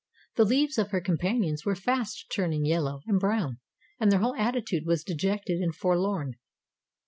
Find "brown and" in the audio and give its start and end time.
3.19-4.11